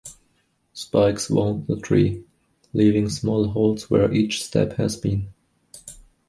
Spikes 0.73 1.29
wound 1.29 1.67
the 1.67 1.79
tree, 1.79 2.23
leaving 2.73 3.07
small 3.07 3.49
holes 3.49 3.91
where 3.91 4.11
each 4.11 4.43
step 4.43 4.73
has 4.77 4.95
been. 4.95 5.31